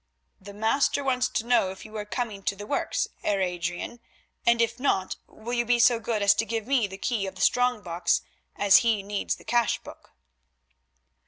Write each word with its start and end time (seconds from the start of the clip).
"The 0.41 0.55
master 0.55 1.03
wants 1.03 1.29
to 1.29 1.45
know 1.45 1.69
if 1.69 1.85
you 1.85 1.95
are 1.95 2.05
coming 2.05 2.41
to 2.45 2.55
the 2.55 2.65
works, 2.65 3.07
Heer 3.21 3.39
Adrian, 3.39 3.99
and 4.47 4.59
if 4.59 4.79
not 4.79 5.17
will 5.27 5.53
you 5.53 5.63
be 5.63 5.77
so 5.77 5.99
good 5.99 6.23
as 6.23 6.33
to 6.37 6.43
give 6.47 6.65
me 6.65 6.87
the 6.87 6.97
key 6.97 7.27
of 7.27 7.35
the 7.35 7.41
strong 7.41 7.83
box 7.83 8.23
as 8.55 8.77
he 8.77 9.03
needs 9.03 9.35
the 9.35 9.45
cash 9.45 9.77
book." 9.83 10.13